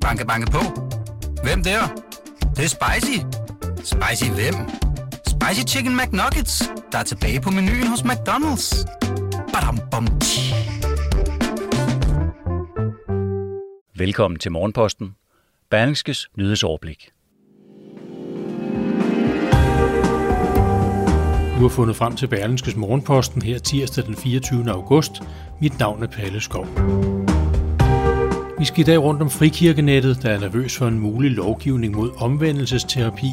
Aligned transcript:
Banke, 0.00 0.26
banke 0.26 0.50
på. 0.50 0.58
Hvem 1.42 1.62
der? 1.62 1.80
Det, 2.40 2.56
det 2.56 2.64
er 2.64 2.68
spicy. 2.68 3.18
Spicy 3.76 4.30
hvem? 4.30 4.54
Spicy 5.26 5.74
Chicken 5.74 5.96
McNuggets, 5.96 6.62
der 6.92 6.98
er 6.98 7.02
tilbage 7.02 7.40
på 7.40 7.50
menuen 7.50 7.86
hos 7.86 8.00
McDonald's. 8.00 8.86
Badum, 9.52 9.78
bom, 9.90 10.06
tji. 10.20 10.54
Velkommen 13.94 14.38
til 14.38 14.52
Morgenposten. 14.52 15.14
Berlingskes 15.70 16.30
nyhedsoverblik. 16.36 17.10
Du 21.60 21.64
har 21.64 21.68
fundet 21.68 21.96
frem 21.96 22.16
til 22.16 22.28
Berlingskes 22.28 22.76
Morgenposten 22.76 23.42
her 23.42 23.58
tirsdag 23.58 24.04
den 24.04 24.16
24. 24.16 24.70
august. 24.70 25.12
Mit 25.60 25.78
navn 25.78 26.02
er 26.02 26.06
Palle 26.06 26.40
Skov. 26.40 26.66
Vi 28.60 28.64
skal 28.64 28.80
i 28.80 28.84
dag 28.84 29.02
rundt 29.02 29.22
om 29.22 29.30
frikirkenettet, 29.30 30.22
der 30.22 30.30
er 30.30 30.40
nervøs 30.40 30.76
for 30.76 30.86
en 30.86 30.98
mulig 30.98 31.30
lovgivning 31.30 31.94
mod 31.94 32.10
omvendelsesterapi, 32.16 33.30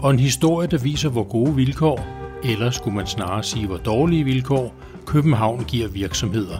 og 0.00 0.10
en 0.10 0.18
historie, 0.18 0.68
der 0.68 0.78
viser, 0.78 1.08
hvor 1.08 1.22
gode 1.22 1.54
vilkår, 1.54 2.06
eller 2.44 2.70
skulle 2.70 2.96
man 2.96 3.06
snarere 3.06 3.42
sige, 3.42 3.66
hvor 3.66 3.76
dårlige 3.76 4.24
vilkår, 4.24 4.74
København 5.06 5.64
giver 5.64 5.88
virksomheder. 5.88 6.58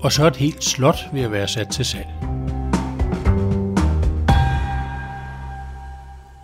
Og 0.00 0.12
så 0.12 0.26
et 0.26 0.36
helt 0.36 0.64
slot 0.64 0.98
ved 1.12 1.20
at 1.20 1.32
være 1.32 1.48
sat 1.48 1.68
til 1.68 1.84
salg. 1.84 2.08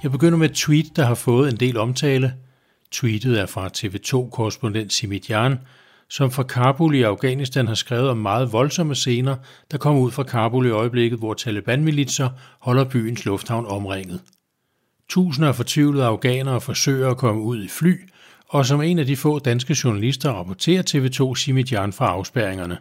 Jeg 0.02 0.10
begynder 0.10 0.38
med 0.38 0.51
et 0.51 0.56
tweet, 0.56 0.96
der 0.96 1.04
har 1.04 1.14
fået 1.14 1.52
en 1.52 1.56
del 1.56 1.76
omtale. 1.76 2.34
Tweetet 2.90 3.40
er 3.40 3.46
fra 3.46 3.68
TV2-korrespondent 3.68 4.92
Simit 4.92 5.30
Jan, 5.30 5.59
som 6.10 6.30
fra 6.30 6.42
Kabul 6.42 6.95
i 6.95 7.02
Afghanistan 7.02 7.66
har 7.66 7.74
skrevet 7.74 8.10
om 8.10 8.16
meget 8.16 8.52
voldsomme 8.52 8.95
scener, 8.95 9.37
der 9.70 9.78
kommer 9.78 10.02
ud 10.02 10.10
fra 10.10 10.23
Kabul 10.23 10.66
i 10.66 10.70
øjeblikket, 10.70 11.19
hvor 11.19 11.34
Taliban-militser 11.34 12.29
holder 12.60 12.84
byens 12.84 13.24
lufthavn 13.24 13.66
omringet. 13.66 14.20
Tusinder 15.09 15.48
af 15.48 15.54
fortvivlede 15.54 16.04
afghanere 16.04 16.60
forsøger 16.60 17.10
at 17.10 17.16
komme 17.16 17.43
ud 17.43 17.63
i 17.63 17.68
fly, 17.68 18.09
og 18.48 18.66
som 18.66 18.82
en 18.82 18.98
af 18.98 19.07
de 19.07 19.16
få 19.16 19.38
danske 19.38 19.76
journalister 19.85 20.30
rapporterer 20.30 20.82
TV2 20.82 21.35
Simit 21.35 21.73
Jan 21.73 21.93
fra 21.93 22.07
afspærringerne. 22.07 22.79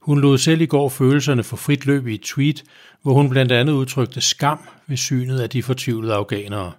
Hun 0.00 0.20
lod 0.20 0.38
selv 0.38 0.60
i 0.60 0.66
går 0.66 0.88
følelserne 0.88 1.42
for 1.42 1.56
frit 1.56 1.86
løb 1.86 2.06
i 2.06 2.14
et 2.14 2.20
tweet, 2.20 2.64
hvor 3.02 3.14
hun 3.14 3.30
blandt 3.30 3.52
andet 3.52 3.72
udtrykte 3.72 4.20
skam 4.20 4.58
ved 4.86 4.96
synet 4.96 5.40
af 5.40 5.50
de 5.50 5.62
fortvivlede 5.62 6.14
afghanere. 6.14 6.72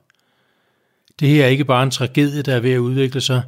Det 1.19 1.29
her 1.29 1.43
er 1.43 1.47
ikke 1.47 1.65
bare 1.65 1.83
en 1.83 1.91
tragedie, 1.91 2.41
der 2.41 2.55
er 2.55 2.59
ved 2.59 2.71
at 2.71 2.77
udvikle 2.77 3.21
sig. 3.21 3.43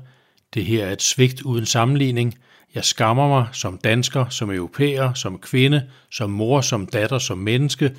Det 0.54 0.66
her 0.66 0.86
er 0.86 0.92
et 0.92 1.02
svigt 1.02 1.42
uden 1.42 1.66
sammenligning. 1.66 2.36
Jeg 2.76 2.84
skammer 2.84 3.28
mig 3.28 3.48
som 3.52 3.78
dansker, 3.78 4.30
som 4.30 4.52
europæer, 4.52 5.14
som 5.14 5.40
kvinde, 5.40 5.90
som 6.12 6.30
mor, 6.30 6.62
som 6.62 6.86
datter, 6.86 7.18
som 7.18 7.38
menneske. 7.38 7.96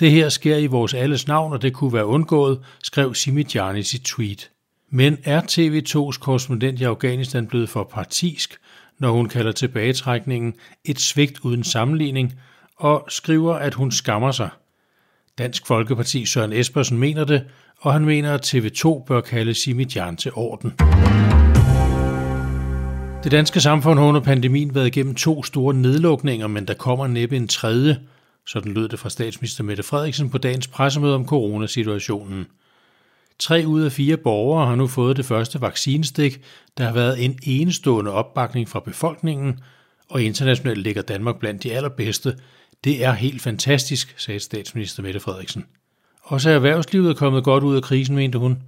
Det 0.00 0.10
her 0.10 0.28
sker 0.28 0.56
i 0.56 0.66
vores 0.66 0.94
alles 0.94 1.26
navn, 1.26 1.52
og 1.52 1.62
det 1.62 1.72
kunne 1.72 1.92
være 1.92 2.06
undgået, 2.06 2.60
skrev 2.82 3.14
Simit 3.14 3.54
i 3.54 3.82
sit 3.82 4.02
tweet. 4.02 4.50
Men 4.90 5.18
er 5.24 5.40
TV2's 5.40 6.18
korrespondent 6.18 6.80
i 6.80 6.84
Afghanistan 6.84 7.46
blevet 7.46 7.68
for 7.68 7.84
partisk, 7.84 8.56
når 8.98 9.10
hun 9.10 9.28
kalder 9.28 9.52
tilbagetrækningen 9.52 10.54
et 10.84 11.00
svigt 11.00 11.38
uden 11.38 11.64
sammenligning, 11.64 12.34
og 12.76 13.04
skriver, 13.08 13.54
at 13.54 13.74
hun 13.74 13.92
skammer 13.92 14.32
sig. 14.32 14.48
Dansk 15.38 15.66
Folkeparti 15.66 16.26
Søren 16.26 16.52
Espersen 16.52 16.98
mener 16.98 17.24
det, 17.24 17.44
og 17.80 17.92
han 17.92 18.04
mener, 18.04 18.34
at 18.34 18.54
TV2 18.54 19.04
bør 19.04 19.20
kalde 19.20 19.54
Simidjan 19.54 20.16
til 20.16 20.32
orden. 20.34 20.74
Det 23.24 23.32
danske 23.32 23.60
samfund 23.60 23.98
har 23.98 24.06
under 24.06 24.20
pandemien 24.20 24.74
været 24.74 24.86
igennem 24.86 25.14
to 25.14 25.42
store 25.42 25.74
nedlukninger, 25.74 26.46
men 26.46 26.68
der 26.68 26.74
kommer 26.74 27.06
næppe 27.06 27.36
en 27.36 27.48
tredje. 27.48 28.00
Sådan 28.46 28.72
lød 28.72 28.88
det 28.88 28.98
fra 28.98 29.10
statsminister 29.10 29.64
Mette 29.64 29.82
Frederiksen 29.82 30.30
på 30.30 30.38
dagens 30.38 30.68
pressemøde 30.68 31.14
om 31.14 31.26
coronasituationen. 31.26 32.46
Tre 33.38 33.64
ud 33.66 33.82
af 33.82 33.92
fire 33.92 34.16
borgere 34.16 34.66
har 34.66 34.74
nu 34.74 34.86
fået 34.86 35.16
det 35.16 35.24
første 35.24 35.60
vaccinestik. 35.60 36.40
Der 36.78 36.84
har 36.84 36.92
været 36.92 37.24
en 37.24 37.38
enestående 37.42 38.10
opbakning 38.10 38.68
fra 38.68 38.80
befolkningen, 38.80 39.60
og 40.10 40.22
internationalt 40.22 40.82
ligger 40.82 41.02
Danmark 41.02 41.38
blandt 41.38 41.62
de 41.62 41.72
allerbedste. 41.72 42.36
Det 42.84 43.04
er 43.04 43.12
helt 43.12 43.42
fantastisk, 43.42 44.14
sagde 44.16 44.40
statsminister 44.40 45.02
Mette 45.02 45.20
Frederiksen. 45.20 45.64
Også 46.22 46.50
erhvervslivet 46.50 47.10
er 47.10 47.14
kommet 47.14 47.44
godt 47.44 47.64
ud 47.64 47.76
af 47.76 47.82
krisen, 47.82 48.16
mente 48.16 48.38
hun. 48.38 48.58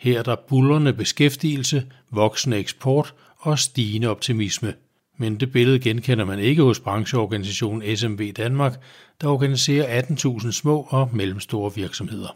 Her 0.00 0.18
er 0.18 0.22
der 0.22 0.36
bullerne 0.48 0.92
beskæftigelse, 0.92 1.86
voksende 2.10 2.56
eksport 2.56 3.14
og 3.38 3.58
stigende 3.58 4.08
optimisme. 4.08 4.74
Men 5.16 5.40
det 5.40 5.52
billede 5.52 5.78
genkender 5.78 6.24
man 6.24 6.38
ikke 6.38 6.62
hos 6.62 6.80
brancheorganisationen 6.80 7.96
SMV 7.96 8.32
Danmark, 8.32 8.80
der 9.20 9.28
organiserer 9.28 10.02
18.000 10.02 10.52
små 10.52 10.86
og 10.90 11.10
mellemstore 11.12 11.74
virksomheder. 11.74 12.28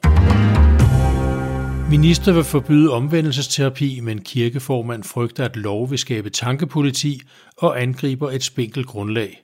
Minister 1.91 2.33
vil 2.33 2.45
forbyde 2.45 2.91
omvendelsesterapi, 2.91 4.00
men 4.00 4.21
kirkeformand 4.21 5.05
frygter, 5.05 5.44
at 5.44 5.56
lov 5.56 5.91
vil 5.91 5.99
skabe 5.99 6.31
tankepoliti 6.31 7.21
og 7.56 7.83
angriber 7.83 8.31
et 8.31 8.43
spinkelt 8.43 8.87
grundlag. 8.87 9.43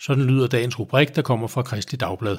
Sådan 0.00 0.24
lyder 0.24 0.46
dagens 0.46 0.78
rubrik, 0.78 1.16
der 1.16 1.22
kommer 1.22 1.48
fra 1.48 1.62
Kristelig 1.62 2.00
Dagblad. 2.00 2.36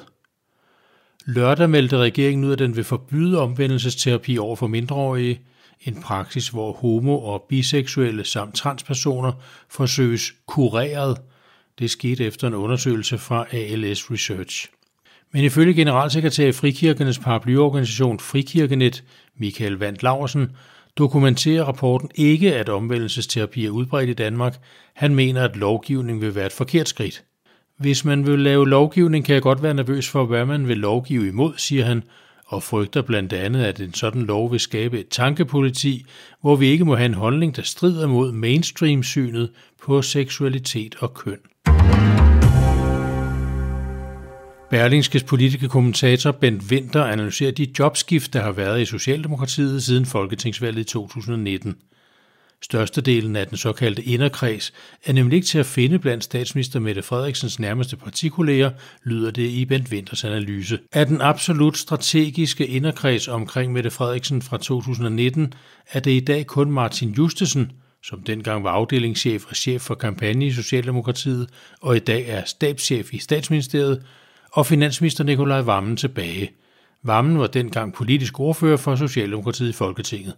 Lørdag 1.26 1.70
meldte 1.70 1.98
regeringen 1.98 2.44
ud, 2.44 2.52
at 2.52 2.58
den 2.58 2.76
vil 2.76 2.84
forbyde 2.84 3.40
omvendelsesterapi 3.40 4.38
over 4.38 4.56
for 4.56 4.66
mindreårige, 4.66 5.40
en 5.80 6.02
praksis, 6.02 6.48
hvor 6.48 6.72
homo- 6.72 7.18
og 7.18 7.44
biseksuelle 7.48 8.24
samt 8.24 8.54
transpersoner 8.54 9.32
forsøges 9.70 10.34
kureret. 10.46 11.18
Det 11.78 11.90
skete 11.90 12.24
efter 12.24 12.48
en 12.48 12.54
undersøgelse 12.54 13.18
fra 13.18 13.46
ALS 13.52 14.10
Research. 14.10 14.68
Men 15.32 15.44
ifølge 15.44 15.74
generalsekretær 15.74 16.48
i 16.48 16.52
Frikirkenes 16.52 17.18
paraplyorganisation 17.18 18.20
Frikirkenet, 18.20 19.04
Michael 19.38 19.72
Vandt 19.72 20.02
Laursen, 20.02 20.48
dokumenterer 20.98 21.64
rapporten 21.64 22.10
ikke, 22.14 22.54
at 22.54 22.68
omvendelsesterapi 22.68 23.66
er 23.66 23.70
udbredt 23.70 24.10
i 24.10 24.14
Danmark. 24.14 24.56
Han 24.94 25.14
mener, 25.14 25.44
at 25.44 25.56
lovgivningen 25.56 26.22
vil 26.22 26.34
være 26.34 26.46
et 26.46 26.52
forkert 26.52 26.88
skridt. 26.88 27.24
Hvis 27.78 28.04
man 28.04 28.26
vil 28.26 28.38
lave 28.38 28.68
lovgivning, 28.68 29.24
kan 29.24 29.34
jeg 29.34 29.42
godt 29.42 29.62
være 29.62 29.74
nervøs 29.74 30.08
for, 30.08 30.24
hvad 30.24 30.46
man 30.46 30.68
vil 30.68 30.76
lovgive 30.76 31.28
imod, 31.28 31.52
siger 31.56 31.84
han, 31.84 32.02
og 32.46 32.62
frygter 32.62 33.02
blandt 33.02 33.32
andet, 33.32 33.64
at 33.64 33.80
en 33.80 33.94
sådan 33.94 34.22
lov 34.22 34.52
vil 34.52 34.60
skabe 34.60 35.00
et 35.00 35.08
tankepoliti, 35.08 36.04
hvor 36.40 36.56
vi 36.56 36.66
ikke 36.66 36.84
må 36.84 36.96
have 36.96 37.06
en 37.06 37.14
holdning, 37.14 37.56
der 37.56 37.62
strider 37.62 38.06
mod 38.06 38.32
mainstream-synet 38.32 39.50
på 39.82 40.02
seksualitet 40.02 40.94
og 40.98 41.14
køn. 41.14 41.38
Berlingskes 44.70 45.22
politiske 45.22 45.68
kommentator 45.68 46.32
Bent 46.32 46.62
Winter 46.70 47.04
analyserer 47.04 47.52
de 47.52 47.66
jobskift, 47.78 48.32
der 48.32 48.40
har 48.40 48.52
været 48.52 48.80
i 48.80 48.84
Socialdemokratiet 48.84 49.82
siden 49.82 50.06
Folketingsvalget 50.06 50.80
i 50.80 50.84
2019. 50.84 51.76
Størstedelen 52.64 53.36
af 53.36 53.46
den 53.46 53.56
såkaldte 53.56 54.02
inderkreds 54.02 54.72
er 55.04 55.12
nemlig 55.12 55.36
ikke 55.36 55.46
til 55.46 55.58
at 55.58 55.66
finde 55.66 55.98
blandt 55.98 56.24
statsminister 56.24 56.80
Mette 56.80 57.02
Frederiksens 57.02 57.58
nærmeste 57.58 57.96
partikolleger, 57.96 58.70
lyder 59.02 59.30
det 59.30 59.42
i 59.42 59.64
Bent 59.64 59.88
Winters 59.92 60.24
analyse. 60.24 60.78
Af 60.92 61.06
den 61.06 61.20
absolut 61.20 61.78
strategiske 61.78 62.66
inderkreds 62.66 63.28
omkring 63.28 63.72
Mette 63.72 63.90
Frederiksen 63.90 64.42
fra 64.42 64.56
2019 64.56 65.52
er 65.92 66.00
det 66.00 66.10
i 66.10 66.20
dag 66.20 66.46
kun 66.46 66.70
Martin 66.70 67.10
Justesen, 67.10 67.72
som 68.02 68.22
dengang 68.22 68.64
var 68.64 68.70
afdelingschef 68.70 69.44
og 69.48 69.56
chef 69.56 69.82
for 69.82 69.94
kampagne 69.94 70.46
i 70.46 70.52
Socialdemokratiet, 70.52 71.48
og 71.80 71.96
i 71.96 72.00
dag 72.00 72.28
er 72.28 72.44
stabschef 72.44 73.14
i 73.14 73.18
statsministeriet, 73.18 74.02
og 74.52 74.66
finansminister 74.66 75.24
Nikolaj 75.24 75.60
Vammen 75.60 75.96
tilbage. 75.96 76.50
Vammen 77.02 77.38
var 77.38 77.46
dengang 77.46 77.94
politisk 77.94 78.40
ordfører 78.40 78.76
for 78.76 78.96
Socialdemokratiet 78.96 79.68
i 79.68 79.72
Folketinget. 79.72 80.34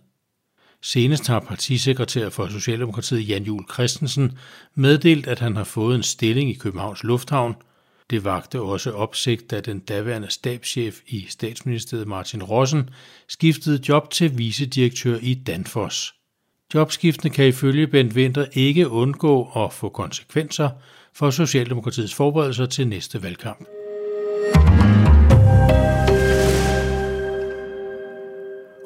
Senest 0.83 1.27
har 1.27 1.41
partisekretær 1.41 2.29
for 2.29 2.49
Socialdemokratiet 2.49 3.29
Jan 3.29 3.43
Jul 3.43 3.65
Christensen 3.73 4.39
meddelt, 4.75 5.27
at 5.27 5.39
han 5.39 5.57
har 5.57 5.65
fået 5.65 5.95
en 5.97 6.03
stilling 6.03 6.51
i 6.51 6.55
Københavns 6.55 7.05
Lufthavn. 7.05 7.55
Det 8.11 8.25
vagte 8.25 8.61
også 8.61 8.93
opsigt, 8.93 9.51
da 9.51 9.61
den 9.61 9.79
daværende 9.79 10.31
stabschef 10.31 11.01
i 11.07 11.27
statsministeriet 11.29 12.09
Martin 12.09 12.43
Rossen 12.43 12.91
skiftede 13.29 13.83
job 13.89 14.11
til 14.11 14.39
vicedirektør 14.39 15.19
i 15.23 15.35
Danfoss. 15.35 16.15
Jobskiftene 16.75 17.35
kan 17.35 17.47
ifølge 17.47 17.87
Bent 17.87 18.15
Winter 18.15 18.47
ikke 18.53 18.89
undgå 18.89 19.51
at 19.57 19.73
få 19.73 19.89
konsekvenser 19.89 20.71
for 21.15 21.31
Socialdemokratiets 21.31 22.15
forberedelser 22.15 22.67
til 22.67 22.89
næste 22.89 23.23
valgkamp. 23.23 23.67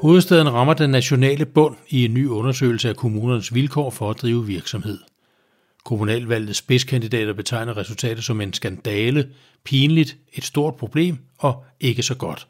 Hovedstaden 0.01 0.53
rammer 0.53 0.75
den 0.75 0.91
nationale 0.91 1.47
bund 1.47 1.77
i 1.89 2.05
en 2.05 2.15
ny 2.15 2.27
undersøgelse 2.27 2.89
af 2.89 2.97
kommunernes 2.97 3.55
vilkår 3.55 3.91
for 3.91 4.11
at 4.11 4.23
drive 4.23 4.47
virksomhed. 4.47 4.99
Kommunalvalgets 5.85 6.59
spidskandidater 6.59 7.33
betegner 7.33 7.77
resultatet 7.77 8.25
som 8.25 8.41
en 8.41 8.53
skandale, 8.53 9.29
pinligt, 9.65 10.17
et 10.33 10.45
stort 10.45 10.75
problem 10.75 11.19
og 11.39 11.65
ikke 11.81 12.03
så 12.03 12.15
godt. 12.15 12.49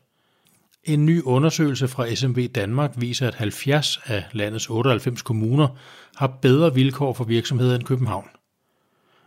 En 0.84 1.06
ny 1.06 1.22
undersøgelse 1.22 1.88
fra 1.88 2.14
SMV 2.14 2.48
Danmark 2.48 2.92
viser, 2.96 3.28
at 3.28 3.34
70 3.34 4.00
af 4.04 4.24
landets 4.32 4.70
98 4.70 5.22
kommuner 5.22 5.68
har 6.16 6.26
bedre 6.42 6.74
vilkår 6.74 7.12
for 7.12 7.24
virksomheder 7.24 7.74
end 7.74 7.84
København. 7.84 8.28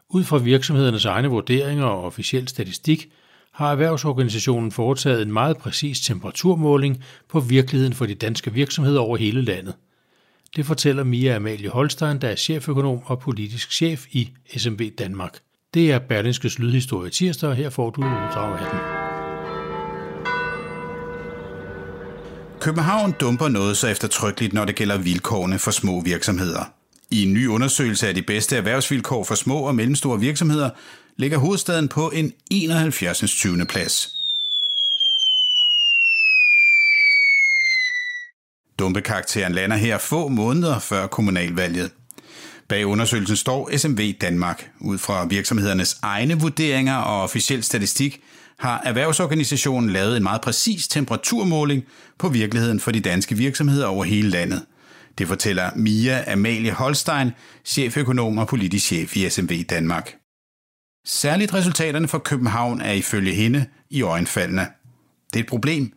Ud 0.10 0.24
fra 0.24 0.38
virksomhedernes 0.38 1.06
egne 1.06 1.28
vurderinger 1.28 1.86
og 1.86 2.04
officiel 2.04 2.48
statistik 2.48 3.10
har 3.54 3.72
erhvervsorganisationen 3.72 4.72
foretaget 4.72 5.22
en 5.22 5.34
meget 5.34 5.58
præcis 5.58 6.02
temperaturmåling 6.02 7.04
på 7.30 7.40
virkeligheden 7.40 7.94
for 7.94 8.06
de 8.06 8.16
danske 8.16 8.54
virksomheder 8.54 9.00
over 9.00 9.18
hele 9.18 9.42
landet. 9.42 9.74
Det 10.56 10.66
fortæller 10.66 11.04
Mia 11.04 11.36
Amalie 11.36 11.70
Holstein, 11.70 12.22
der 12.22 12.28
er 12.30 12.36
cheføkonom 12.36 13.00
og 13.06 13.20
politisk 13.20 13.72
chef 13.72 14.06
i 14.12 14.32
SMB 14.58 14.82
Danmark. 14.98 15.40
Det 15.74 15.92
er 15.92 16.00
Berlingskes 16.00 16.60
Lydhistorie 16.60 17.10
tirsdag, 17.10 17.50
og 17.50 17.56
her 17.56 17.70
får 17.70 17.90
du 17.90 18.02
uddrag 18.02 18.60
af 18.60 18.70
den. 18.72 18.80
København 22.62 23.14
dumper 23.20 23.48
noget 23.48 23.78
så 23.78 23.88
eftertrykkeligt, 23.88 24.54
når 24.54 24.66
det 24.66 24.76
gælder 24.76 24.98
vilkårene 24.98 25.60
for 25.60 25.72
små 25.72 26.02
virksomheder. 26.02 26.83
I 27.14 27.24
en 27.24 27.34
ny 27.34 27.48
undersøgelse 27.48 28.08
af 28.08 28.16
de 28.16 28.22
bedste 28.22 28.58
erhvervsvilkår 28.58 29.24
for 29.24 29.36
små 29.36 29.60
og 29.60 29.76
mellemstore 29.76 30.20
virksomheder 30.20 30.70
ligger 31.18 31.38
hovedstaden 31.38 31.88
på 31.88 32.10
en 32.10 32.34
71. 32.52 33.20
20. 33.20 33.66
plads. 33.66 34.10
Dumpekarakteren 38.80 39.54
lander 39.54 39.76
her 39.76 39.98
få 39.98 40.28
måneder 40.28 40.80
før 40.80 41.08
kommunalvalget. 41.08 41.92
Bag 42.70 42.86
undersøgelsen 42.86 43.36
står 43.36 43.78
SMV 43.78 44.14
Danmark. 44.22 44.72
Ud 44.82 44.98
fra 44.98 45.26
virksomhedernes 45.26 45.98
egne 46.02 46.40
vurderinger 46.40 46.96
og 46.96 47.24
officiel 47.24 47.64
statistik 47.64 48.22
har 48.60 48.82
erhvervsorganisationen 48.86 49.90
lavet 49.90 50.18
en 50.18 50.24
meget 50.24 50.42
præcis 50.42 50.88
temperaturmåling 50.88 51.84
på 52.20 52.30
virkeligheden 52.30 52.80
for 52.80 52.92
de 52.92 53.00
danske 53.00 53.38
virksomheder 53.38 53.88
over 53.88 54.04
hele 54.04 54.30
landet. 54.30 54.66
Det 55.18 55.28
fortæller 55.28 55.72
Mia 55.76 56.32
Amalie 56.32 56.72
Holstein, 56.72 57.32
cheføkonom 57.66 58.38
og 58.38 58.48
politisk 58.48 58.86
chef 58.86 59.18
i 59.18 59.30
SMV 59.30 59.64
Danmark. 59.64 60.16
Særligt 61.06 61.54
resultaterne 61.54 62.08
for 62.08 62.20
København 62.20 62.82
er 62.82 62.92
ifølge 62.92 63.34
hende 63.34 63.66
i 63.90 64.02
øjenfaldene. 64.02 64.68
Det 65.34 65.40
er 65.40 65.44
et 65.44 65.50
problem, 65.50 65.94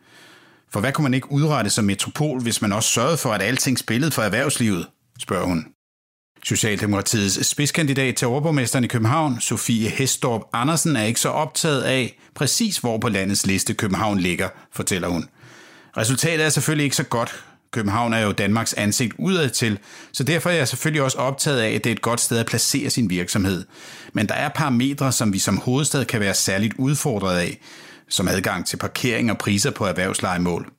for 0.72 0.80
hvad 0.80 0.92
kunne 0.92 1.02
man 1.02 1.14
ikke 1.14 1.32
udrette 1.32 1.70
som 1.70 1.84
metropol, 1.84 2.42
hvis 2.42 2.62
man 2.62 2.72
også 2.72 2.88
sørgede 2.88 3.16
for, 3.16 3.32
at 3.32 3.42
alting 3.42 3.78
spillede 3.78 4.10
for 4.10 4.22
erhvervslivet, 4.22 4.86
spørger 5.18 5.46
hun. 5.46 5.66
Socialdemokratiets 6.44 7.46
spidskandidat 7.46 8.16
til 8.16 8.28
overborgmesteren 8.28 8.84
i 8.84 8.88
København, 8.88 9.40
Sofie 9.40 9.88
Hestorp 9.88 10.42
Andersen, 10.52 10.96
er 10.96 11.04
ikke 11.04 11.20
så 11.20 11.28
optaget 11.28 11.82
af 11.82 12.18
præcis 12.34 12.78
hvor 12.78 12.98
på 12.98 13.08
landets 13.08 13.46
liste 13.46 13.74
København 13.74 14.18
ligger, 14.18 14.48
fortæller 14.72 15.08
hun. 15.08 15.28
Resultatet 15.96 16.44
er 16.44 16.48
selvfølgelig 16.48 16.84
ikke 16.84 16.96
så 16.96 17.02
godt. 17.02 17.44
København 17.72 18.12
er 18.12 18.18
jo 18.18 18.32
Danmarks 18.32 18.72
ansigt 18.72 19.14
udad 19.18 19.50
til, 19.50 19.78
så 20.12 20.24
derfor 20.24 20.50
er 20.50 20.54
jeg 20.54 20.68
selvfølgelig 20.68 21.02
også 21.02 21.18
optaget 21.18 21.60
af, 21.60 21.70
at 21.70 21.84
det 21.84 21.90
er 21.90 21.94
et 21.94 22.02
godt 22.02 22.20
sted 22.20 22.38
at 22.38 22.46
placere 22.46 22.90
sin 22.90 23.10
virksomhed. 23.10 23.64
Men 24.12 24.28
der 24.28 24.34
er 24.34 24.48
parametre, 24.48 25.12
som 25.12 25.32
vi 25.32 25.38
som 25.38 25.58
hovedstad 25.58 26.04
kan 26.04 26.20
være 26.20 26.34
særligt 26.34 26.74
udfordret 26.78 27.38
af, 27.38 27.60
som 28.08 28.28
adgang 28.28 28.66
til 28.66 28.76
parkering 28.76 29.30
og 29.30 29.38
priser 29.38 29.70
på 29.70 29.84
erhvervslejemål. 29.84 30.72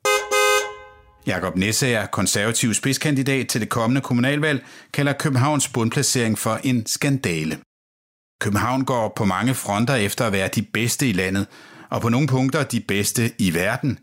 Jakob 1.26 1.56
Nessager, 1.56 2.06
konservativ 2.06 2.74
spidskandidat 2.74 3.48
til 3.48 3.60
det 3.60 3.68
kommende 3.68 4.00
kommunalvalg, 4.00 4.64
kalder 4.94 5.12
Københavns 5.12 5.68
bundplacering 5.68 6.38
for 6.38 6.60
en 6.64 6.86
skandale. 6.86 7.58
København 8.40 8.84
går 8.84 9.12
på 9.16 9.24
mange 9.24 9.54
fronter 9.54 9.94
efter 9.94 10.26
at 10.26 10.32
være 10.32 10.48
de 10.48 10.62
bedste 10.62 11.08
i 11.08 11.12
landet, 11.12 11.46
og 11.90 12.00
på 12.00 12.08
nogle 12.08 12.26
punkter 12.26 12.62
de 12.62 12.80
bedste 12.80 13.32
i 13.38 13.54
verden. 13.54 13.98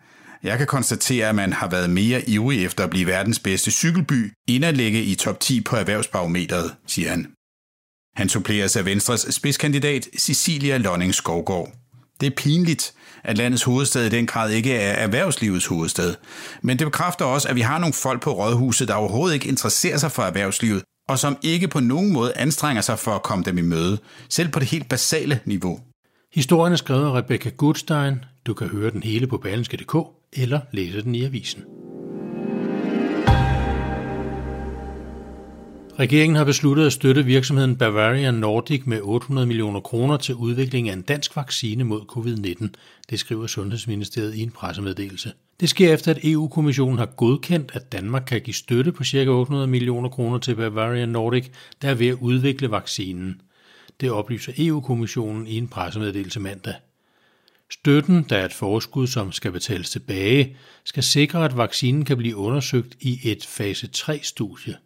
Jeg 0.45 0.57
kan 0.57 0.67
konstatere, 0.67 1.29
at 1.29 1.35
man 1.35 1.53
har 1.53 1.69
været 1.69 1.89
mere 1.89 2.29
ivrig 2.29 2.65
efter 2.65 2.83
at 2.83 2.89
blive 2.89 3.07
verdens 3.07 3.39
bedste 3.39 3.71
cykelby, 3.71 4.33
end 4.47 4.65
at 4.65 4.77
ligge 4.77 5.03
i 5.03 5.15
top 5.15 5.39
10 5.39 5.61
på 5.61 5.75
erhvervsbarometeret, 5.75 6.75
siger 6.87 7.09
han. 7.09 7.27
Han 8.15 8.29
suppleres 8.29 8.75
af 8.75 8.85
Venstres 8.85 9.27
spidskandidat 9.29 10.07
Cecilia 10.17 10.77
Lonning 10.77 11.15
Skovgaard. 11.15 11.69
Det 12.21 12.27
er 12.27 12.35
pinligt, 12.37 12.93
at 13.23 13.37
landets 13.37 13.63
hovedstad 13.63 14.05
i 14.05 14.09
den 14.09 14.27
grad 14.27 14.51
ikke 14.51 14.73
er 14.73 14.91
erhvervslivets 14.91 15.65
hovedstad. 15.65 16.15
Men 16.61 16.79
det 16.79 16.87
bekræfter 16.87 17.25
også, 17.25 17.49
at 17.49 17.55
vi 17.55 17.61
har 17.61 17.79
nogle 17.79 17.93
folk 17.93 18.21
på 18.21 18.31
rådhuset, 18.31 18.87
der 18.87 18.93
overhovedet 18.93 19.33
ikke 19.33 19.47
interesserer 19.47 19.97
sig 19.97 20.11
for 20.11 20.23
erhvervslivet, 20.23 20.83
og 21.09 21.19
som 21.19 21.37
ikke 21.41 21.67
på 21.67 21.79
nogen 21.79 22.13
måde 22.13 22.33
anstrenger 22.37 22.81
sig 22.81 22.99
for 22.99 23.11
at 23.11 23.23
komme 23.23 23.43
dem 23.43 23.57
i 23.57 23.61
møde, 23.61 23.97
selv 24.29 24.49
på 24.49 24.59
det 24.59 24.67
helt 24.67 24.89
basale 24.89 25.39
niveau. 25.45 25.79
Historien 26.33 26.73
er 26.73 26.77
skrevet 26.77 27.05
af 27.05 27.13
Rebecca 27.13 27.49
Goodstein. 27.49 28.15
Du 28.45 28.53
kan 28.53 28.67
høre 28.67 28.91
den 28.91 29.03
hele 29.03 29.27
på 29.27 29.37
berlingske.dk 29.37 29.95
eller 30.35 30.59
læse 30.71 31.01
den 31.01 31.15
i 31.15 31.23
avisen. 31.23 31.63
Regeringen 35.99 36.35
har 36.35 36.43
besluttet 36.43 36.85
at 36.85 36.93
støtte 36.93 37.25
virksomheden 37.25 37.75
Bavarian 37.75 38.33
Nordic 38.33 38.81
med 38.85 38.99
800 39.01 39.47
millioner 39.47 39.79
kroner 39.79 40.17
til 40.17 40.35
udvikling 40.35 40.89
af 40.89 40.93
en 40.93 41.01
dansk 41.01 41.35
vaccine 41.35 41.83
mod 41.83 42.01
covid-19, 42.01 42.67
det 43.09 43.19
skriver 43.19 43.47
Sundhedsministeriet 43.47 44.35
i 44.35 44.41
en 44.41 44.51
pressemeddelelse. 44.51 45.31
Det 45.59 45.69
sker 45.69 45.93
efter, 45.93 46.11
at 46.11 46.19
EU-kommissionen 46.23 46.97
har 46.97 47.05
godkendt, 47.05 47.71
at 47.73 47.91
Danmark 47.91 48.23
kan 48.27 48.41
give 48.41 48.53
støtte 48.53 48.91
på 48.91 49.03
ca. 49.03 49.27
800 49.27 49.67
millioner 49.67 50.09
kroner 50.09 50.37
til 50.37 50.55
Bavarian 50.55 51.09
Nordic, 51.09 51.49
der 51.81 51.89
er 51.89 51.95
ved 51.95 52.07
at 52.07 52.17
udvikle 52.21 52.71
vaccinen. 52.71 53.41
Det 54.01 54.11
oplyser 54.11 54.53
EU-kommissionen 54.57 55.47
i 55.47 55.57
en 55.57 55.67
pressemeddelelse 55.67 56.39
mandag. 56.39 56.73
Støtten, 57.71 58.25
der 58.29 58.37
er 58.37 58.45
et 58.45 58.53
forskud, 58.53 59.07
som 59.07 59.31
skal 59.31 59.51
betales 59.51 59.89
tilbage, 59.89 60.57
skal 60.83 61.03
sikre, 61.03 61.45
at 61.45 61.57
vaccinen 61.57 62.05
kan 62.05 62.17
blive 62.17 62.35
undersøgt 62.35 62.95
i 62.99 63.19
et 63.23 63.45
fase 63.45 63.89
3-studie. 63.95 64.77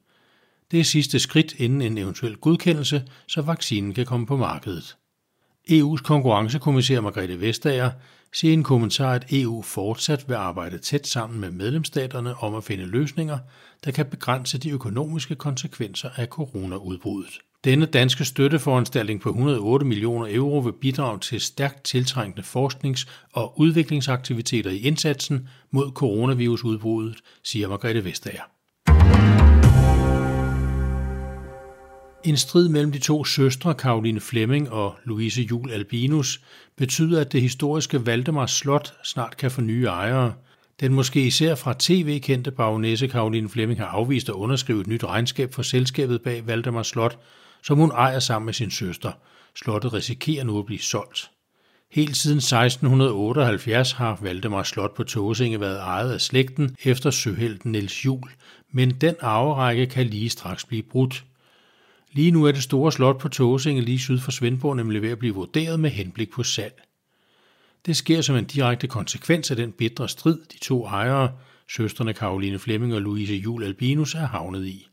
Det 0.71 0.79
er 0.79 0.83
sidste 0.83 1.19
skridt 1.19 1.53
inden 1.53 1.81
en 1.81 1.97
eventuel 1.97 2.35
godkendelse, 2.35 3.03
så 3.27 3.41
vaccinen 3.41 3.93
kan 3.93 4.05
komme 4.05 4.25
på 4.25 4.37
markedet. 4.37 4.97
EU's 5.71 6.01
konkurrencekommissær 6.03 7.01
Margrethe 7.01 7.41
Vestager 7.41 7.91
siger 8.33 8.51
i 8.51 8.53
en 8.53 8.63
kommentar, 8.63 9.13
at 9.13 9.25
EU 9.31 9.61
fortsat 9.61 10.29
vil 10.29 10.35
arbejde 10.35 10.77
tæt 10.77 11.07
sammen 11.07 11.39
med 11.39 11.51
medlemsstaterne 11.51 12.35
om 12.35 12.55
at 12.55 12.63
finde 12.63 12.85
løsninger, 12.85 13.37
der 13.85 13.91
kan 13.91 14.05
begrænse 14.05 14.57
de 14.57 14.69
økonomiske 14.69 15.35
konsekvenser 15.35 16.09
af 16.15 16.27
coronaudbruddet. 16.27 17.39
Denne 17.63 17.85
danske 17.85 18.25
støtteforanstaltning 18.25 19.21
på 19.21 19.29
108 19.29 19.85
millioner 19.85 20.27
euro 20.29 20.59
vil 20.59 20.73
bidrage 20.81 21.19
til 21.19 21.41
stærkt 21.41 21.83
tiltrængende 21.83 22.41
forsknings- 22.41 23.07
og 23.33 23.59
udviklingsaktiviteter 23.59 24.71
i 24.71 24.77
indsatsen 24.77 25.49
mod 25.71 25.91
coronavirusudbruddet, 25.91 27.17
siger 27.43 27.67
Margrethe 27.67 28.05
Vestager. 28.05 28.41
En 32.23 32.37
strid 32.37 32.69
mellem 32.69 32.91
de 32.91 32.99
to 32.99 33.23
søstre, 33.23 33.73
Karoline 33.73 34.19
Flemming 34.19 34.71
og 34.71 34.95
Louise 35.05 35.41
Jul 35.41 35.71
Albinus, 35.71 36.41
betyder, 36.77 37.21
at 37.21 37.31
det 37.31 37.41
historiske 37.41 38.05
Valdemars 38.05 38.51
Slot 38.51 38.93
snart 39.03 39.37
kan 39.37 39.51
få 39.51 39.61
nye 39.61 39.85
ejere. 39.85 40.33
Den 40.79 40.93
måske 40.93 41.21
især 41.21 41.55
fra 41.55 41.75
tv 41.79 42.19
kendte 42.19 42.51
baronesse 42.51 43.07
Karoline 43.07 43.49
Flemming 43.49 43.79
har 43.79 43.87
afvist 43.87 44.29
at 44.29 44.33
underskrive 44.33 44.81
et 44.81 44.87
nyt 44.87 45.03
regnskab 45.03 45.53
for 45.53 45.61
selskabet 45.61 46.21
bag 46.21 46.47
Valdemars 46.47 46.87
Slot, 46.87 47.19
som 47.63 47.77
hun 47.77 47.91
ejer 47.91 48.19
sammen 48.19 48.45
med 48.45 48.53
sin 48.53 48.71
søster. 48.71 49.11
Slottet 49.55 49.93
risikerer 49.93 50.43
nu 50.43 50.59
at 50.59 50.65
blive 50.65 50.79
solgt. 50.79 51.31
Helt 51.91 52.17
siden 52.17 52.37
1678 52.37 53.91
har 53.91 54.17
Valdemar 54.21 54.63
Slot 54.63 54.93
på 54.93 55.03
Tåsinge 55.03 55.59
været 55.59 55.79
ejet 55.79 56.11
af 56.11 56.21
slægten 56.21 56.75
efter 56.83 57.09
søhelten 57.09 57.71
Niels 57.71 58.05
Jul, 58.05 58.29
men 58.71 58.91
den 58.91 59.15
arverække 59.21 59.85
kan 59.85 60.05
lige 60.05 60.29
straks 60.29 60.65
blive 60.65 60.83
brudt. 60.83 61.25
Lige 62.11 62.31
nu 62.31 62.45
er 62.45 62.51
det 62.51 62.63
store 62.63 62.91
slot 62.91 63.19
på 63.19 63.29
Tåsinge 63.29 63.81
lige 63.81 63.99
syd 63.99 64.19
for 64.19 64.31
Svendborg 64.31 64.75
nemlig 64.75 65.01
ved 65.01 65.09
at 65.09 65.19
blive 65.19 65.35
vurderet 65.35 65.79
med 65.79 65.89
henblik 65.89 66.31
på 66.31 66.43
salg. 66.43 66.81
Det 67.85 67.95
sker 67.95 68.21
som 68.21 68.35
en 68.35 68.45
direkte 68.45 68.87
konsekvens 68.87 69.51
af 69.51 69.57
den 69.57 69.71
bitre 69.71 70.09
strid, 70.09 70.37
de 70.53 70.59
to 70.59 70.85
ejere, 70.85 71.31
søstrene 71.69 72.13
Karoline 72.13 72.59
Flemming 72.59 72.95
og 72.95 73.01
Louise 73.01 73.35
Jul 73.35 73.63
Albinus, 73.63 74.15
er 74.15 74.27
havnet 74.27 74.65
i. 74.65 74.87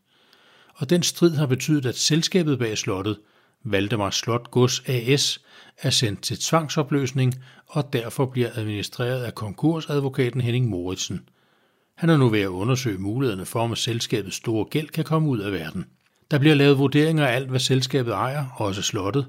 Og 0.76 0.90
den 0.90 1.02
strid 1.02 1.36
har 1.36 1.46
betydet, 1.46 1.86
at 1.86 1.96
selskabet 1.96 2.58
bag 2.58 2.78
slottet, 2.78 3.18
Valdemar 3.64 4.10
Slot 4.10 4.50
Gods 4.50 4.82
AS, 4.86 5.40
er 5.78 5.90
sendt 5.90 6.22
til 6.22 6.38
tvangsopløsning 6.38 7.34
og 7.66 7.92
derfor 7.92 8.26
bliver 8.26 8.50
administreret 8.54 9.22
af 9.22 9.34
konkursadvokaten 9.34 10.40
Henning 10.40 10.68
Moritsen. 10.68 11.28
Han 11.94 12.10
er 12.10 12.16
nu 12.16 12.28
ved 12.28 12.40
at 12.40 12.46
undersøge 12.46 12.98
mulighederne 12.98 13.46
for, 13.46 13.60
om 13.60 13.76
selskabets 13.76 14.36
store 14.36 14.64
gæld 14.64 14.88
kan 14.88 15.04
komme 15.04 15.28
ud 15.28 15.38
af 15.38 15.52
verden. 15.52 15.84
Der 16.30 16.38
bliver 16.38 16.54
lavet 16.54 16.78
vurderinger 16.78 17.26
af 17.26 17.34
alt, 17.34 17.48
hvad 17.48 17.60
selskabet 17.60 18.12
ejer, 18.12 18.46
også 18.56 18.82
slottet. 18.82 19.26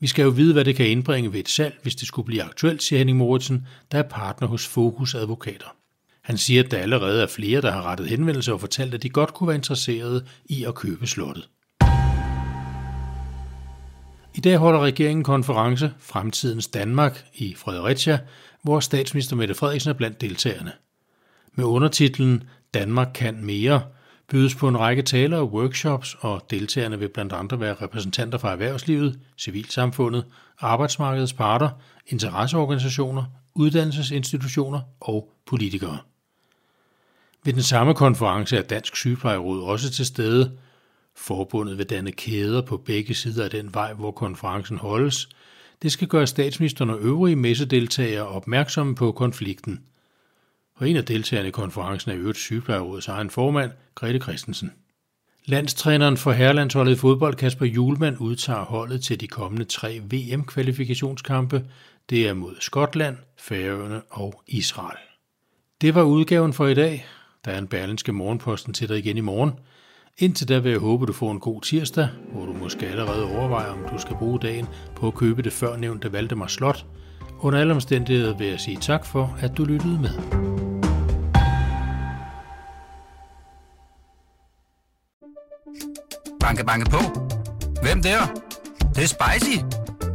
Vi 0.00 0.06
skal 0.06 0.22
jo 0.22 0.28
vide, 0.28 0.52
hvad 0.52 0.64
det 0.64 0.76
kan 0.76 0.86
indbringe 0.86 1.32
ved 1.32 1.40
et 1.40 1.48
salg, 1.48 1.78
hvis 1.82 1.94
det 1.94 2.08
skulle 2.08 2.26
blive 2.26 2.42
aktuelt, 2.42 2.82
siger 2.82 2.98
Henning 2.98 3.18
Moritsen, 3.18 3.66
der 3.92 3.98
er 3.98 4.08
partner 4.08 4.48
hos 4.48 4.66
Fokus 4.66 5.14
Advokater. 5.14 5.76
Han 6.26 6.38
siger, 6.38 6.62
at 6.62 6.70
der 6.70 6.78
allerede 6.78 7.22
er 7.22 7.26
flere, 7.26 7.60
der 7.60 7.70
har 7.70 7.82
rettet 7.82 8.08
henvendelse 8.08 8.52
og 8.52 8.60
fortalt, 8.60 8.94
at 8.94 9.02
de 9.02 9.08
godt 9.08 9.34
kunne 9.34 9.46
være 9.46 9.56
interesserede 9.56 10.24
i 10.44 10.64
at 10.64 10.74
købe 10.74 11.06
slottet. 11.06 11.48
I 14.34 14.40
dag 14.40 14.56
holder 14.56 14.80
regeringen 14.80 15.24
konference 15.24 15.92
Fremtidens 15.98 16.68
Danmark 16.68 17.24
i 17.34 17.54
Fredericia, 17.54 18.18
hvor 18.62 18.80
statsminister 18.80 19.36
Mette 19.36 19.54
Frederiksen 19.54 19.90
er 19.90 19.94
blandt 19.94 20.20
deltagerne. 20.20 20.72
Med 21.54 21.64
undertitlen 21.64 22.42
Danmark 22.74 23.08
kan 23.14 23.44
mere– 23.44 23.82
bydes 24.28 24.54
på 24.54 24.68
en 24.68 24.78
række 24.78 25.02
taler 25.02 25.38
og 25.38 25.52
workshops, 25.52 26.16
og 26.20 26.46
deltagerne 26.50 26.98
vil 26.98 27.08
blandt 27.08 27.32
andre 27.32 27.60
være 27.60 27.74
repræsentanter 27.74 28.38
fra 28.38 28.52
erhvervslivet, 28.52 29.20
civilsamfundet, 29.38 30.24
arbejdsmarkedets 30.60 31.32
parter, 31.32 31.70
interesseorganisationer, 32.06 33.24
uddannelsesinstitutioner 33.54 34.80
og 35.00 35.32
politikere. 35.46 35.98
Ved 37.46 37.52
den 37.52 37.62
samme 37.62 37.94
konference 37.94 38.56
er 38.56 38.62
Dansk 38.62 38.96
Sygeplejeråd 38.96 39.62
også 39.62 39.90
til 39.90 40.06
stede. 40.06 40.52
Forbundet 41.16 41.78
vil 41.78 41.90
danne 41.90 42.12
kæder 42.12 42.62
på 42.62 42.76
begge 42.76 43.14
sider 43.14 43.44
af 43.44 43.50
den 43.50 43.74
vej, 43.74 43.92
hvor 43.92 44.10
konferencen 44.10 44.78
holdes. 44.78 45.28
Det 45.82 45.92
skal 45.92 46.08
gøre 46.08 46.26
statsministeren 46.26 46.90
og 46.90 46.98
øvrige 47.00 47.36
messedeltagere 47.36 48.26
opmærksomme 48.26 48.94
på 48.94 49.12
konflikten. 49.12 49.80
Og 50.74 50.90
en 50.90 50.96
af 50.96 51.04
deltagerne 51.04 51.48
i 51.48 51.50
konferencen 51.50 52.10
er 52.10 52.16
øvrigt 52.16 52.38
Sygeplejerådets 52.38 53.08
egen 53.08 53.30
formand, 53.30 53.70
Grete 53.94 54.18
Christensen. 54.18 54.72
Landstræneren 55.44 56.16
for 56.16 56.32
herrelandsholdet 56.32 56.92
i 56.92 56.98
fodbold, 56.98 57.34
Kasper 57.34 57.66
Julemand, 57.66 58.16
udtager 58.20 58.64
holdet 58.64 59.02
til 59.02 59.20
de 59.20 59.26
kommende 59.28 59.64
tre 59.64 60.00
VM-kvalifikationskampe. 60.10 61.64
Det 62.10 62.28
er 62.28 62.34
mod 62.34 62.54
Skotland, 62.60 63.16
Færøerne 63.38 64.02
og 64.10 64.42
Israel. 64.46 64.98
Det 65.80 65.94
var 65.94 66.02
udgaven 66.02 66.52
for 66.52 66.66
i 66.66 66.74
dag. 66.74 67.06
Der 67.46 67.52
er 67.52 67.58
en 67.58 67.66
berlinske 67.66 68.12
morgenposten 68.12 68.74
til 68.74 68.88
dig 68.88 68.98
igen 68.98 69.16
i 69.16 69.20
morgen. 69.20 69.52
Indtil 70.18 70.48
da 70.48 70.58
vil 70.58 70.70
jeg 70.70 70.80
håbe, 70.80 71.06
du 71.06 71.12
får 71.12 71.32
en 71.32 71.40
god 71.40 71.62
tirsdag, 71.62 72.08
hvor 72.32 72.44
du 72.44 72.52
måske 72.52 72.86
allerede 72.86 73.24
overvejer, 73.24 73.70
om 73.70 73.78
du 73.92 73.98
skal 73.98 74.16
bruge 74.16 74.38
dagen 74.38 74.66
på 74.96 75.06
at 75.06 75.14
købe 75.14 75.42
det 75.42 75.52
førnævnte 75.52 76.12
Valdemar 76.12 76.46
Slot. 76.46 76.86
Under 77.40 77.60
alle 77.60 77.74
omstændigheder 77.74 78.36
vil 78.36 78.46
jeg 78.46 78.60
sige 78.60 78.76
tak 78.76 79.06
for, 79.06 79.36
at 79.40 79.56
du 79.56 79.64
lyttede 79.64 79.98
med. 80.00 80.10
Banke, 86.40 86.64
banke 86.64 86.90
på. 86.90 87.00
Hvem 87.82 88.02
der? 88.02 88.18
Det, 88.78 88.96
det 88.96 89.02
er 89.02 89.08
spicy. 89.08 89.58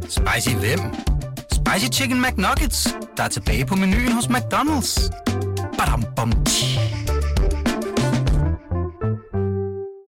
Spicy 0.02 0.56
hvem? 0.56 0.78
Spicy 1.52 2.00
Chicken 2.00 2.22
McNuggets, 2.22 2.96
der 3.16 3.22
er 3.22 3.28
tilbage 3.28 3.66
på 3.66 3.74
menuen 3.74 4.12
hos 4.12 4.24
McDonald's. 4.24 5.10
Badum, 5.78 6.04
bom, 6.16 6.44
tji. 6.44 6.78